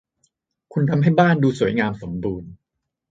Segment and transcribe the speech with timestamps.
[0.73, 2.51] คุณทำให้บ้านดูสวยงามสมบูรณ์